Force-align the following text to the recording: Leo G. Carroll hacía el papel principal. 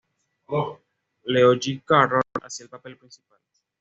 Leo 1.25 1.53
G. 1.59 1.79
Carroll 1.87 2.23
hacía 2.41 2.63
el 2.63 2.71
papel 2.71 2.97
principal. 2.97 3.37